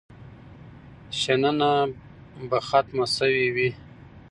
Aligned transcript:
شننه 1.19 1.71
به 2.49 2.59
ختمه 2.67 3.05
شوې 3.15 3.47
وي. 3.55 3.69